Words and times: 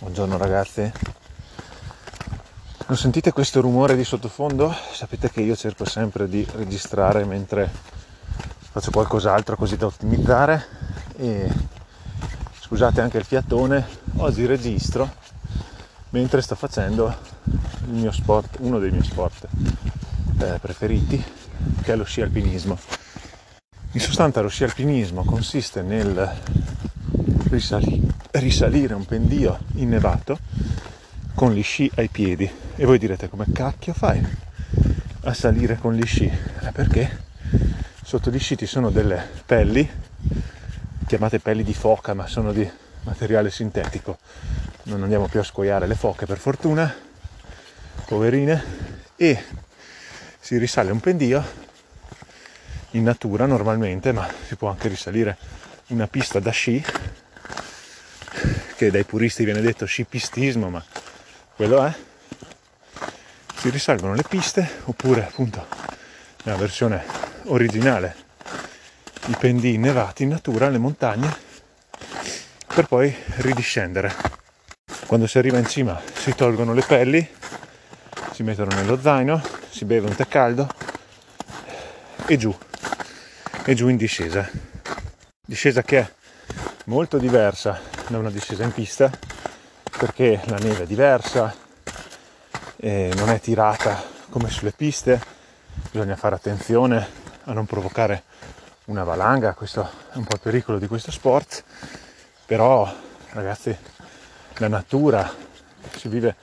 Buongiorno 0.00 0.38
ragazzi. 0.38 0.90
Non 2.86 2.96
sentite 2.96 3.32
questo 3.32 3.60
rumore 3.60 3.96
di 3.96 4.02
sottofondo? 4.02 4.74
Sapete 4.94 5.30
che 5.30 5.42
io 5.42 5.54
cerco 5.54 5.84
sempre 5.84 6.26
di 6.26 6.42
registrare 6.54 7.26
mentre 7.26 7.70
faccio 8.70 8.90
qualcos'altro 8.92 9.56
così 9.56 9.76
da 9.76 9.84
ottimizzare 9.84 10.64
e 11.18 11.52
scusate 12.62 13.02
anche 13.02 13.18
il 13.18 13.24
fiatone, 13.24 13.86
oggi 14.16 14.46
registro 14.46 15.06
mentre 16.08 16.40
sto 16.40 16.54
facendo 16.54 17.14
il 17.88 17.92
mio 17.92 18.10
sport, 18.10 18.56
uno 18.60 18.78
dei 18.78 18.90
miei 18.90 19.04
sport 19.04 19.48
eh, 20.38 20.58
preferiti, 20.62 21.22
che 21.82 21.92
è 21.92 21.96
lo 21.96 22.04
sci 22.04 22.22
alpinismo. 22.22 22.78
In 23.92 24.00
sostanza 24.00 24.40
lo 24.40 24.48
sci 24.48 24.64
alpinismo 24.64 25.24
consiste 25.24 25.82
nel 25.82 26.40
risali- 27.50 28.09
risalire 28.32 28.94
un 28.94 29.04
pendio 29.04 29.58
innevato 29.74 30.38
con 31.34 31.52
gli 31.52 31.62
sci 31.62 31.90
ai 31.96 32.08
piedi. 32.08 32.50
E 32.76 32.84
voi 32.84 32.98
direte 32.98 33.28
come 33.28 33.46
cacchio 33.52 33.92
fai 33.92 34.24
a 35.22 35.34
salire 35.34 35.76
con 35.76 35.94
gli 35.94 36.04
sci? 36.04 36.24
Eh, 36.26 36.72
perché 36.72 37.24
sotto 38.02 38.30
gli 38.30 38.38
sci 38.38 38.56
ci 38.56 38.66
sono 38.66 38.90
delle 38.90 39.22
pelli, 39.44 39.88
chiamate 41.06 41.40
pelli 41.40 41.62
di 41.62 41.74
foca, 41.74 42.14
ma 42.14 42.26
sono 42.26 42.52
di 42.52 42.68
materiale 43.02 43.50
sintetico. 43.50 44.18
Non 44.84 45.02
andiamo 45.02 45.26
più 45.26 45.40
a 45.40 45.44
scoiare 45.44 45.86
le 45.86 45.94
foche 45.94 46.26
per 46.26 46.38
fortuna, 46.38 46.92
poverine, 48.06 48.62
e 49.16 49.44
si 50.38 50.56
risale 50.56 50.90
un 50.90 51.00
pendio 51.00 51.44
in 52.92 53.02
natura 53.02 53.46
normalmente, 53.46 54.12
ma 54.12 54.28
si 54.46 54.56
può 54.56 54.68
anche 54.70 54.88
risalire 54.88 55.36
una 55.88 56.06
pista 56.06 56.40
da 56.40 56.50
sci, 56.50 56.82
che 58.80 58.90
dai 58.90 59.04
puristi 59.04 59.44
viene 59.44 59.60
detto 59.60 59.84
scipistismo, 59.84 60.70
ma 60.70 60.82
quello 61.54 61.84
è. 61.84 61.92
Si 63.56 63.68
risalgono 63.68 64.14
le 64.14 64.22
piste, 64.26 64.66
oppure 64.84 65.22
appunto 65.22 65.66
nella 66.44 66.56
versione 66.56 67.04
originale 67.48 68.16
i 69.26 69.36
pendii 69.38 69.74
innevati 69.74 70.22
in 70.22 70.30
natura, 70.30 70.70
le 70.70 70.78
montagne, 70.78 71.30
per 72.74 72.86
poi 72.86 73.14
ridiscendere. 73.36 74.14
Quando 75.04 75.26
si 75.26 75.36
arriva 75.36 75.58
in 75.58 75.66
cima 75.66 76.00
si 76.14 76.34
tolgono 76.34 76.72
le 76.72 76.82
pelli, 76.82 77.28
si 78.32 78.42
mettono 78.42 78.74
nello 78.74 78.98
zaino, 78.98 79.42
si 79.68 79.84
beve 79.84 80.08
un 80.08 80.16
tè 80.16 80.26
caldo 80.26 80.66
e 82.24 82.38
giù 82.38 82.56
e 83.62 83.74
giù 83.74 83.88
in 83.88 83.98
discesa. 83.98 84.48
Discesa 85.44 85.82
che 85.82 85.98
è 85.98 86.10
molto 86.86 87.18
diversa 87.18 87.89
da 88.10 88.18
una 88.18 88.30
discesa 88.30 88.64
in 88.64 88.72
pista 88.72 89.08
perché 89.98 90.40
la 90.46 90.56
neve 90.56 90.82
è 90.82 90.86
diversa, 90.86 91.54
non 92.80 93.28
è 93.28 93.38
tirata 93.38 94.02
come 94.30 94.50
sulle 94.50 94.72
piste, 94.72 95.22
bisogna 95.92 96.16
fare 96.16 96.34
attenzione 96.34 97.08
a 97.44 97.52
non 97.52 97.66
provocare 97.66 98.24
una 98.86 99.04
valanga, 99.04 99.54
questo 99.54 99.88
è 100.10 100.16
un 100.16 100.24
po' 100.24 100.34
il 100.34 100.40
pericolo 100.40 100.78
di 100.78 100.88
questo 100.88 101.12
sport, 101.12 101.62
però 102.46 102.92
ragazzi 103.30 103.76
la 104.56 104.68
natura, 104.68 105.32
si 105.96 106.08
vive 106.08 106.34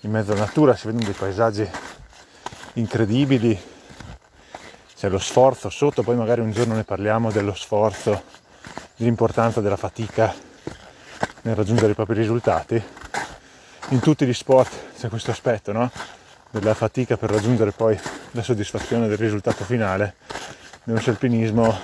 in 0.00 0.12
mezzo 0.12 0.32
alla 0.32 0.44
natura, 0.44 0.74
si 0.74 0.86
vedono 0.86 1.04
dei 1.04 1.12
paesaggi 1.12 1.68
incredibili, 2.74 3.60
c'è 4.96 5.10
lo 5.10 5.18
sforzo 5.18 5.68
sotto, 5.68 6.02
poi 6.02 6.16
magari 6.16 6.40
un 6.40 6.52
giorno 6.52 6.74
ne 6.74 6.84
parliamo 6.84 7.30
dello 7.30 7.54
sforzo, 7.54 8.22
dell'importanza 8.96 9.60
della 9.60 9.76
fatica 9.76 10.48
nel 11.42 11.54
raggiungere 11.54 11.92
i 11.92 11.94
propri 11.94 12.14
risultati. 12.14 12.82
In 13.88 14.00
tutti 14.00 14.26
gli 14.26 14.34
sport 14.34 14.70
c'è 14.98 15.08
questo 15.08 15.30
aspetto, 15.30 15.72
no? 15.72 15.90
Della 16.50 16.74
fatica 16.74 17.16
per 17.16 17.30
raggiungere 17.30 17.72
poi 17.72 17.98
la 18.32 18.42
soddisfazione 18.42 19.08
del 19.08 19.16
risultato 19.16 19.64
finale. 19.64 20.14
Nello 20.84 20.98
scialpinismo 20.98 21.78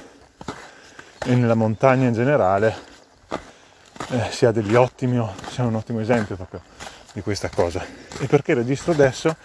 e 1.24 1.34
nella 1.34 1.54
montagna 1.54 2.06
in 2.06 2.12
generale 2.12 2.74
eh, 4.10 4.30
si 4.30 4.46
ha 4.46 4.52
degli 4.52 4.74
ottimi, 4.74 5.18
ha 5.18 5.62
un 5.62 5.74
ottimo 5.74 6.00
esempio 6.00 6.36
proprio 6.36 6.62
di 7.12 7.20
questa 7.22 7.48
cosa. 7.48 7.84
E 8.18 8.26
perché 8.26 8.54
registro 8.54 8.92
adesso? 8.92 9.36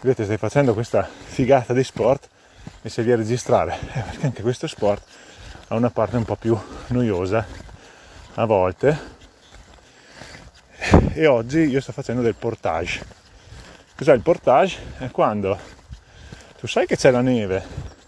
Vedete, 0.00 0.24
stai 0.24 0.36
facendo 0.36 0.74
questa 0.74 1.08
figata 1.08 1.72
di 1.72 1.84
sport 1.84 2.28
e 2.82 2.88
se 2.88 3.02
vi 3.02 3.12
a 3.12 3.16
registrare, 3.16 3.78
eh, 3.92 4.00
perché 4.00 4.26
anche 4.26 4.42
questo 4.42 4.66
sport 4.66 5.02
ha 5.68 5.74
una 5.74 5.90
parte 5.90 6.16
un 6.16 6.24
po' 6.24 6.36
più 6.36 6.58
noiosa 6.88 7.46
a 8.34 8.44
volte. 8.44 9.20
E 11.14 11.26
oggi 11.26 11.60
io 11.60 11.80
sto 11.80 11.92
facendo 11.92 12.20
del 12.20 12.34
portage. 12.34 13.00
Cos'è 13.96 14.12
il 14.12 14.20
portage? 14.20 14.78
È 14.98 15.10
quando 15.10 15.58
tu 16.58 16.66
sai 16.66 16.86
che 16.86 16.96
c'è 16.96 17.10
la 17.10 17.22
neve 17.22 17.64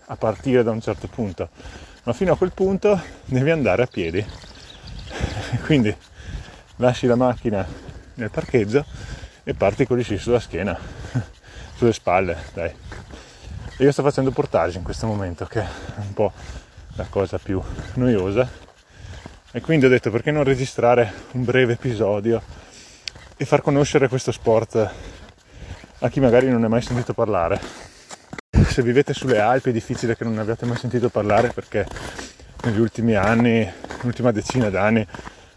a 0.07 0.17
partire 0.17 0.63
da 0.63 0.71
un 0.71 0.81
certo 0.81 1.09
punto, 1.09 1.49
ma 2.03 2.13
fino 2.13 2.33
a 2.33 2.37
quel 2.37 2.53
punto 2.53 3.01
devi 3.25 3.51
andare 3.51 3.83
a 3.83 3.87
piedi. 3.87 4.25
Quindi 5.65 5.97
lasci 6.77 7.07
la 7.07 7.17
macchina 7.17 7.67
nel 8.15 8.31
parcheggio 8.31 8.85
e 9.43 9.55
parti 9.55 9.87
con 9.87 9.97
gli 9.97 10.03
sci 10.03 10.19
sulla 10.19 10.41
schiena, 10.41 10.79
sulle 11.77 11.93
spalle, 11.93 12.37
dai. 12.53 12.73
E 13.77 13.83
io 13.83 13.93
sto 13.93 14.03
facendo 14.03 14.31
portage 14.31 14.77
in 14.79 14.85
questo 14.85 15.07
momento, 15.07 15.47
che 15.47 15.61
è 15.61 15.69
un 15.97 16.13
po' 16.13 16.33
la 16.97 17.07
cosa 17.09 17.39
più 17.39 17.63
noiosa. 17.95 18.47
E 19.51 19.61
quindi 19.61 19.87
ho 19.87 19.89
detto 19.89 20.11
perché 20.11 20.31
non 20.31 20.45
registrare 20.45 21.13
un 21.33 21.45
breve 21.45 21.73
episodio 21.75 22.43
e 23.37 23.45
far 23.45 23.63
conoscere 23.63 24.09
questo 24.09 24.31
sport 24.31 24.91
a 25.99 26.09
chi 26.09 26.21
magari 26.21 26.49
non 26.49 26.61
ne 26.61 26.67
ha 26.67 26.69
mai 26.69 26.83
sentito 26.83 27.15
parlare. 27.15 27.61
Se 28.69 28.83
vivete 28.83 29.13
sulle 29.13 29.41
Alpi 29.41 29.71
è 29.71 29.73
difficile 29.73 30.17
che 30.17 30.25
non 30.25 30.35
ne 30.35 30.41
abbiate 30.41 30.67
mai 30.67 30.77
sentito 30.77 31.09
parlare 31.09 31.49
perché 31.49 31.87
negli 32.63 32.79
ultimi 32.79 33.15
anni, 33.15 33.71
l'ultima 34.03 34.31
decina 34.31 34.71
d'anni, 34.71 35.07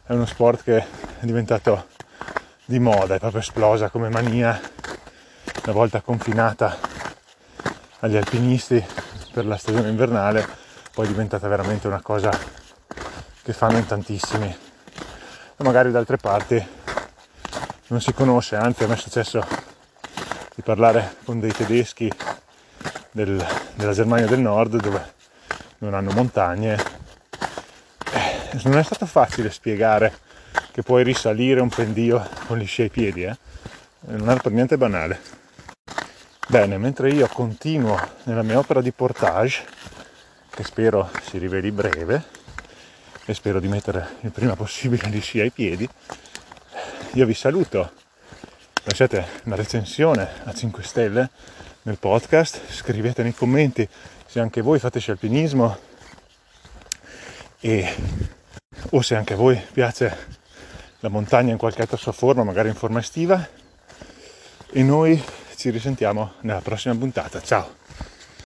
è 0.06 0.14
uno 0.14 0.26
sport 0.26 0.64
che 0.64 0.78
è 0.78 0.86
diventato 1.26 1.88
di 2.66 2.80
moda, 2.80 3.16
è 3.16 3.20
proprio 3.20 3.42
esplosa 3.42 3.90
come 3.90 4.10
mania, 4.10 4.60
una 5.64 5.74
volta 5.74 6.02
confinata 6.02 6.78
agli 8.00 8.16
alpinisti 8.16 8.84
per 9.32 9.46
la 9.46 9.58
stagione 9.58 9.90
invernale, 9.90 10.46
poi 10.94 11.06
è 11.06 11.10
diventata 11.10 11.48
veramente 11.48 11.88
una 11.88 12.02
cosa 12.02 12.32
che 13.44 13.54
fanno 13.54 13.78
in 13.78 13.86
tantissimi. 13.86 14.48
E 14.48 15.64
magari 15.64 15.92
da 15.92 16.00
altre 16.00 16.18
parti 16.18 16.77
non 17.88 18.02
si 18.02 18.14
conosce, 18.14 18.56
anzi 18.56 18.84
a 18.84 18.88
me 18.88 18.96
è 18.96 18.98
successo 18.98 19.46
di 20.56 20.62
parlare 20.62 21.16
con 21.24 21.40
dei 21.40 21.52
tedeschi 21.52 22.12
del, 23.12 23.46
della 23.76 23.94
Germania 23.94 24.26
del 24.26 24.40
Nord 24.40 24.82
dove 24.82 25.14
non 25.80 25.94
hanno 25.94 26.12
montagne. 26.12 26.76
Eh, 28.12 28.60
non 28.64 28.78
è 28.78 28.84
stato 28.84 29.06
facile 29.06 29.52
spiegare 29.52 30.26
che 30.72 30.82
puoi 30.84 31.04
risalire 31.04 31.62
un 31.62 31.70
pendio 31.70 32.28
con 32.46 32.58
gli 32.58 32.68
sci 32.68 32.84
ai 32.84 32.90
piedi, 32.90 33.24
eh? 33.24 33.38
non 34.02 34.32
è 34.32 34.38
per 34.38 34.52
niente 34.52 34.78
banale. 34.78 35.20
Bene, 36.48 36.78
mentre 36.78 37.10
io 37.10 37.28
continuo 37.28 38.00
nella 38.24 38.44
mia 38.44 38.58
opera 38.58 38.82
di 38.82 38.92
portage, 38.92 39.66
che 40.50 40.64
spero 40.64 41.10
si 41.24 41.38
riveli 41.38 41.72
breve, 41.72 42.24
e 43.26 43.34
spero 43.34 43.60
di 43.60 43.68
mettere 43.68 44.16
il 44.22 44.32
prima 44.32 44.56
possibile 44.56 45.10
gli 45.10 45.22
sci 45.22 45.40
ai 45.42 45.52
piedi, 45.52 45.88
io 47.18 47.26
vi 47.26 47.34
saluto. 47.34 47.92
Lasciate 48.84 49.26
una 49.46 49.56
recensione 49.56 50.30
a 50.44 50.54
5 50.54 50.84
stelle 50.84 51.30
nel 51.82 51.98
podcast, 51.98 52.62
scrivete 52.70 53.24
nei 53.24 53.34
commenti 53.34 53.90
se 54.28 54.40
anche 54.40 54.62
voi 54.62 54.78
fate 54.78 55.00
sci 55.00 55.10
alpinismo 55.10 55.80
e, 57.60 57.92
o 58.92 59.02
se 59.02 59.16
anche 59.16 59.34
a 59.34 59.36
voi 59.36 59.60
piace 59.74 60.16
la 61.00 61.10
montagna 61.10 61.52
in 61.52 61.58
qualche 61.58 61.82
altra 61.82 61.98
sua 61.98 62.12
forma, 62.12 62.44
magari 62.44 62.70
in 62.70 62.76
forma 62.76 63.00
estiva. 63.00 63.50
E 64.70 64.84
noi 64.84 65.20
ci 65.56 65.72
risentiamo 65.72 66.34
nella 66.42 66.62
prossima 66.62 66.96
puntata. 66.96 67.42
Ciao! 67.42 67.87